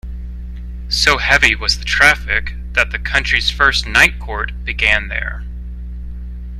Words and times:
So 0.89 1.19
heavy 1.19 1.53
was 1.53 1.77
the 1.77 1.85
traffic, 1.85 2.55
that 2.73 2.89
the 2.89 2.97
country's 2.97 3.51
first 3.51 3.85
night 3.85 4.17
court 4.17 4.51
began 4.65 5.09
there. 5.09 5.43